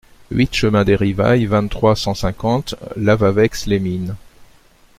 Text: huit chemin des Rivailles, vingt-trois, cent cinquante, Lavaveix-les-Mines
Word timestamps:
huit 0.31 0.51
chemin 0.55 0.83
des 0.83 0.95
Rivailles, 0.95 1.45
vingt-trois, 1.45 1.95
cent 1.95 2.15
cinquante, 2.15 2.73
Lavaveix-les-Mines 2.95 4.15